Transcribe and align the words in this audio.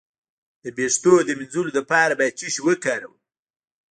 د 0.63 0.65
ویښتو 0.77 1.13
د 1.23 1.29
مینځلو 1.39 1.71
لپاره 1.77 2.13
باید 2.19 2.37
څه 2.39 2.47
شی 2.53 2.61
وکاروم؟ 2.67 3.15